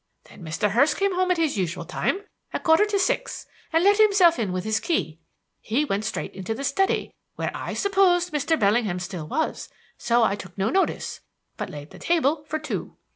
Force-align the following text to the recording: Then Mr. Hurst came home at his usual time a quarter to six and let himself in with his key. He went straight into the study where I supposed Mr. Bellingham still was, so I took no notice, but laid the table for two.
Then 0.23 0.41
Mr. 0.41 0.71
Hurst 0.71 0.97
came 0.97 1.13
home 1.13 1.29
at 1.29 1.37
his 1.37 1.59
usual 1.59 1.85
time 1.85 2.23
a 2.51 2.59
quarter 2.59 2.87
to 2.87 2.97
six 2.97 3.45
and 3.71 3.83
let 3.83 3.99
himself 3.99 4.39
in 4.39 4.51
with 4.51 4.63
his 4.63 4.79
key. 4.79 5.19
He 5.59 5.85
went 5.85 6.05
straight 6.05 6.33
into 6.33 6.55
the 6.55 6.63
study 6.63 7.13
where 7.35 7.51
I 7.53 7.75
supposed 7.75 8.33
Mr. 8.33 8.59
Bellingham 8.59 8.97
still 8.97 9.27
was, 9.27 9.69
so 9.99 10.23
I 10.23 10.35
took 10.35 10.57
no 10.57 10.71
notice, 10.71 11.21
but 11.55 11.69
laid 11.69 11.91
the 11.91 11.99
table 11.99 12.43
for 12.47 12.57
two. 12.57 12.97